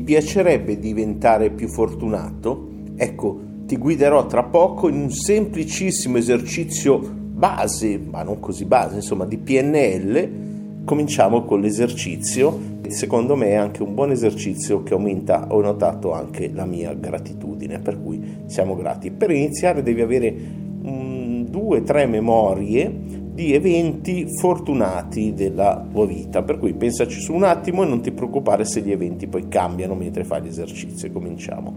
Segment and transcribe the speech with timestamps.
[0.00, 2.68] Piacerebbe diventare più fortunato?
[2.96, 9.24] Ecco, ti guiderò tra poco in un semplicissimo esercizio base, ma non così base, insomma,
[9.24, 10.84] di PNL.
[10.84, 12.58] Cominciamo con l'esercizio,
[12.88, 17.78] secondo me è anche un buon esercizio che aumenta, ho notato anche la mia gratitudine,
[17.78, 19.10] per cui siamo grati.
[19.10, 20.34] Per iniziare devi avere
[20.82, 27.32] um, due o tre memorie di eventi fortunati della tua vita, per cui pensaci su
[27.32, 31.10] un attimo e non ti preoccupare se gli eventi poi cambiano mentre fai l'esercizio.
[31.10, 31.72] Cominciamo.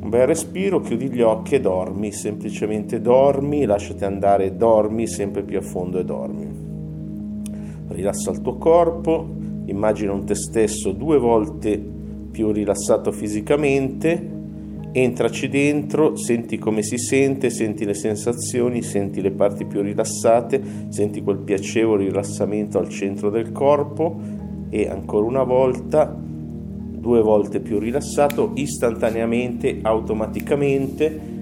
[0.00, 5.58] Un bel respiro, chiudi gli occhi e dormi, semplicemente dormi, lasciati andare, dormi sempre più
[5.58, 6.46] a fondo e dormi.
[7.86, 9.26] Rilassa il tuo corpo,
[9.66, 11.78] immagina un te stesso due volte
[12.32, 14.33] più rilassato fisicamente,
[14.96, 21.20] entraci dentro, senti come si sente, senti le sensazioni, senti le parti più rilassate, senti
[21.20, 24.16] quel piacevole rilassamento al centro del corpo
[24.70, 31.33] e ancora una volta due volte più rilassato istantaneamente, automaticamente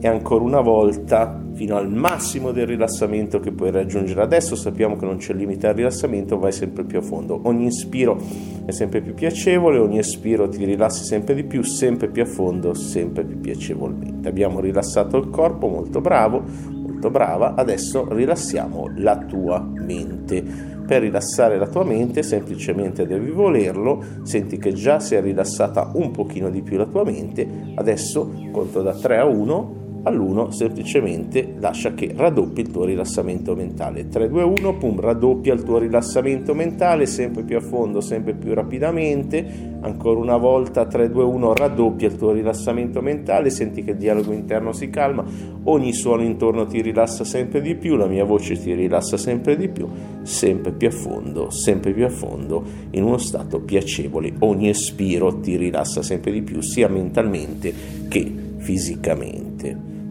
[0.00, 4.22] e ancora una volta fino al massimo del rilassamento che puoi raggiungere.
[4.22, 7.40] Adesso sappiamo che non c'è limite al rilassamento, vai sempre più a fondo.
[7.44, 8.16] Ogni inspiro
[8.64, 12.74] è sempre più piacevole, ogni espiro ti rilassi sempre di più, sempre più a fondo,
[12.74, 14.28] sempre più piacevolmente.
[14.28, 17.54] Abbiamo rilassato il corpo, molto bravo, molto brava.
[17.54, 24.72] Adesso rilassiamo la tua mente per rilassare la tua mente semplicemente devi volerlo, senti che
[24.72, 29.18] già si è rilassata un pochino di più la tua mente, adesso conto da 3
[29.18, 34.08] a 1, all'1 semplicemente lascia che raddoppi il tuo rilassamento mentale.
[34.08, 38.54] 3, 2, 1, pum, raddoppia il tuo rilassamento mentale sempre più a fondo, sempre più
[38.54, 39.76] rapidamente.
[39.80, 44.32] Ancora una volta 3, 2, 1, raddoppia il tuo rilassamento mentale, senti che il dialogo
[44.32, 45.24] interno si calma,
[45.64, 49.68] ogni suono intorno ti rilassa sempre di più, la mia voce ti rilassa sempre di
[49.68, 49.88] più,
[50.22, 54.32] sempre più a fondo, sempre più a fondo, in uno stato piacevole.
[54.40, 57.72] Ogni espiro ti rilassa sempre di più, sia mentalmente
[58.08, 59.47] che fisicamente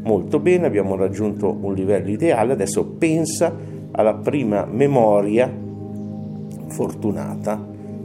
[0.04, 3.56] molto bene, abbiamo raggiunto un livello ideale, adesso pensa
[3.92, 5.52] alla prima memoria
[6.68, 7.54] fortunata,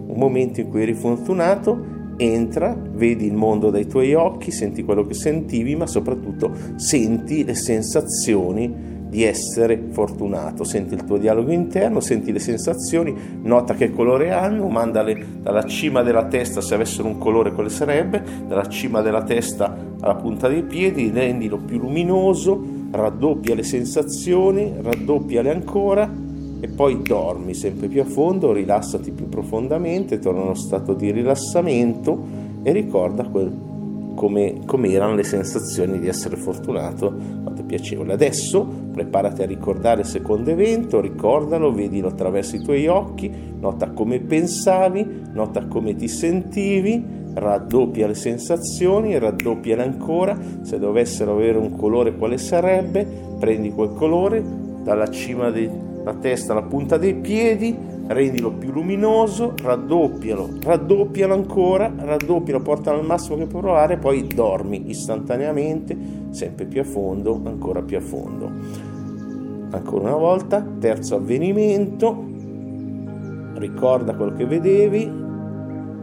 [0.07, 5.05] un momento in cui eri fortunato, entra, vedi il mondo dai tuoi occhi, senti quello
[5.05, 10.65] che sentivi, ma soprattutto senti le sensazioni di essere fortunato.
[10.65, 16.01] Senti il tuo dialogo interno, senti le sensazioni, nota che colore hanno, mandale dalla cima
[16.01, 20.63] della testa, se avessero un colore quale sarebbe, dalla cima della testa alla punta dei
[20.63, 22.59] piedi, rendilo più luminoso,
[22.91, 26.11] raddoppia le sensazioni, raddoppiale ancora
[26.61, 31.11] e poi dormi sempre più a fondo, rilassati più profondamente, torna a uno stato di
[31.11, 32.19] rilassamento
[32.63, 33.72] e ricorda quel
[34.15, 38.13] come, come erano le sensazioni di essere fortunato, quanto piacevole.
[38.13, 44.21] Adesso preparati a ricordare il secondo evento, ricordalo, vedilo attraverso i tuoi occhi, nota come
[44.21, 52.15] pensavi, nota come ti sentivi, raddoppia le sensazioni, raddoppiale ancora, se dovessero avere un colore
[52.17, 53.07] quale sarebbe,
[53.39, 54.43] prendi quel colore
[54.83, 57.77] dalla cima della testa alla punta dei piedi,
[58.13, 64.91] rendilo più luminoso, raddoppialo, raddoppialo ancora, raddoppialo, portalo al massimo che puoi provare, poi dormi
[64.91, 65.97] istantaneamente,
[66.31, 68.51] sempre più a fondo, ancora più a fondo.
[69.71, 72.25] Ancora una volta, terzo avvenimento,
[73.55, 75.21] ricorda quello che vedevi,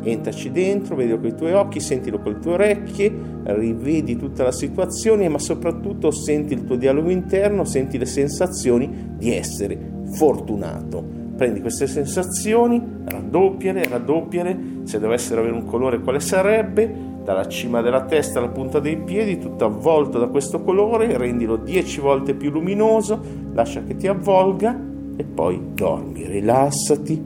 [0.01, 4.51] entraci dentro, vedilo con i tuoi occhi, sentilo con le tue orecchie, rivedi tutta la
[4.51, 9.77] situazione, ma soprattutto senti il tuo dialogo interno, senti le sensazioni di essere
[10.11, 17.79] fortunato prendi queste sensazioni, raddoppiale, raddoppiale, se dovessero avere un colore quale sarebbe, dalla cima
[17.79, 22.51] della testa alla punta dei piedi, tutto avvolto da questo colore, rendilo 10 volte più
[22.51, 23.21] luminoso,
[23.53, 24.77] lascia che ti avvolga
[25.15, 27.23] e poi dormi, rilassati,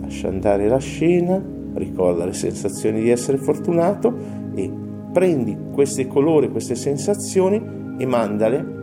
[0.00, 1.42] lascia andare la scena,
[1.74, 4.14] ricorda le sensazioni di essere fortunato
[4.54, 4.70] e
[5.12, 7.60] prendi questi colori, queste sensazioni
[7.98, 8.78] e mandale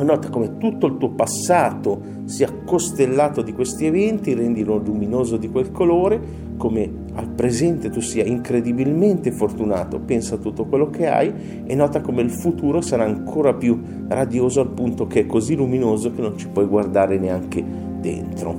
[0.00, 5.70] Nota come tutto il tuo passato sia costellato di questi eventi, rendilo luminoso di quel
[5.70, 6.20] colore,
[6.56, 11.32] come al presente tu sia incredibilmente fortunato, pensa a tutto quello che hai
[11.64, 16.12] e nota come il futuro sarà ancora più radioso al punto che è così luminoso
[16.12, 17.62] che non ci puoi guardare neanche
[18.00, 18.54] dentro.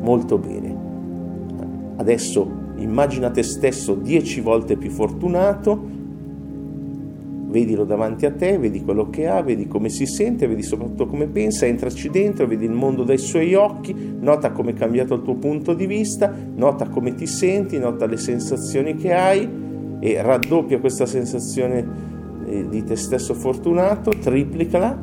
[0.00, 0.76] Molto bene.
[1.96, 6.02] Adesso immagina te stesso dieci volte più fortunato
[7.54, 11.28] vedilo davanti a te, vedi quello che ha, vedi come si sente, vedi soprattutto come
[11.28, 15.36] pensa, entraci dentro, vedi il mondo dai suoi occhi, nota come è cambiato il tuo
[15.36, 19.48] punto di vista, nota come ti senti, nota le sensazioni che hai
[20.00, 21.86] e raddoppia questa sensazione
[22.44, 24.98] eh, di te stesso fortunato, triplicala,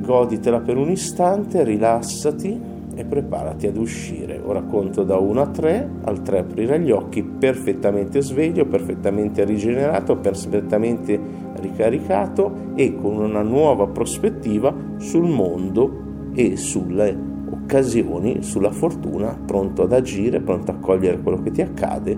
[0.00, 2.60] goditela per un istante, rilassati,
[2.94, 4.40] e preparati ad uscire.
[4.44, 10.16] Ora conto da 1 a 3, al 3 aprire gli occhi perfettamente sveglio, perfettamente rigenerato,
[10.16, 11.18] perfettamente
[11.56, 17.16] ricaricato e con una nuova prospettiva sul mondo e sulle
[17.50, 22.16] occasioni, sulla fortuna, pronto ad agire, pronto a cogliere quello che ti accade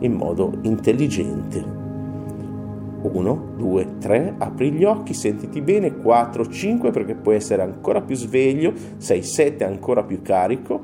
[0.00, 1.85] in modo intelligente.
[3.12, 8.14] 1, 2, 3, apri gli occhi, sentiti bene, 4, 5 perché puoi essere ancora più
[8.16, 10.80] sveglio, 6, 7 ancora più carico,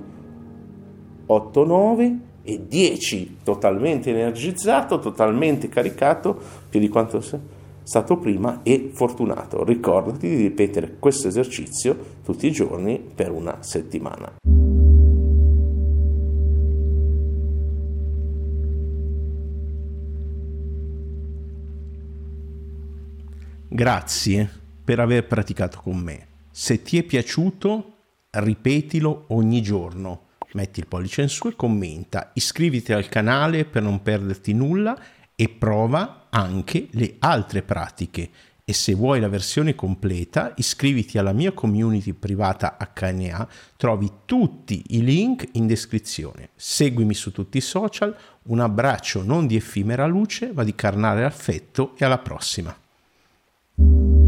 [1.26, 6.38] 8, 9 e 10 totalmente energizzato, totalmente caricato,
[6.68, 7.40] più di quanto sei
[7.82, 9.64] stato prima e fortunato.
[9.64, 14.61] Ricordati di ripetere questo esercizio tutti i giorni per una settimana.
[23.74, 24.50] Grazie
[24.84, 26.26] per aver praticato con me.
[26.50, 27.94] Se ti è piaciuto,
[28.28, 30.26] ripetilo ogni giorno.
[30.52, 32.32] Metti il pollice in su e commenta.
[32.34, 34.94] Iscriviti al canale per non perderti nulla
[35.34, 38.28] e prova anche le altre pratiche.
[38.62, 43.48] E se vuoi la versione completa, iscriviti alla mia community privata HNA,
[43.78, 46.50] trovi tutti i link in descrizione.
[46.56, 48.14] Seguimi su tutti i social,
[48.44, 52.76] un abbraccio non di effimera luce, ma di carnale affetto e alla prossima.
[53.78, 54.21] you